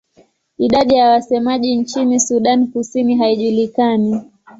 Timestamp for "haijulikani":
3.17-4.31